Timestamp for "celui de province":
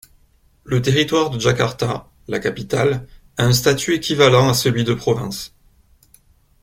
4.55-5.53